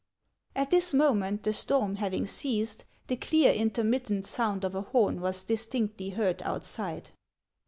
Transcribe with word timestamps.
At 0.55 0.71
this 0.71 0.95
moment, 0.95 1.43
the 1.43 1.53
storm 1.53 1.97
having 1.97 2.25
ceased, 2.25 2.85
the 3.05 3.15
clear, 3.17 3.53
intermittent 3.53 4.25
sound 4.25 4.63
of 4.65 4.73
a 4.73 4.81
horn 4.81 5.21
was 5.21 5.43
distinctly 5.43 6.09
heard 6.09 6.41
outside. 6.41 7.11